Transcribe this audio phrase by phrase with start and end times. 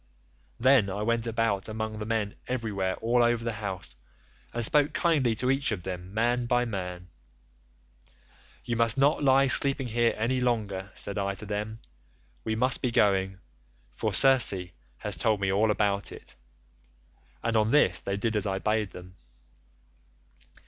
[0.59, 3.95] Then I went about among the men everywhere all over the house,
[4.51, 7.09] and spoke kindly to each of them man by man:
[8.65, 11.81] 'You must not lie sleeping here any longer,' said I to them,
[12.43, 13.41] 'we must be going,
[13.91, 16.35] for Circe has told me all about it.'
[17.43, 19.17] And on this they did as I bade them.